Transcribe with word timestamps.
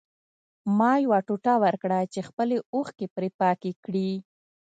ما 0.77 0.91
یو 1.03 1.13
ټوټه 1.27 1.53
ورکړه 1.65 1.99
چې 2.13 2.19
خپلې 2.29 2.57
اوښکې 2.75 3.07
پرې 3.15 3.29
پاکې 3.39 3.71
کړي 3.83 4.11